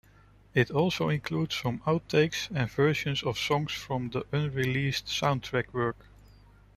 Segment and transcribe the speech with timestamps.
[0.55, 6.07] It also includes some outtakes and versions of songs from then unreleased soundtrack work.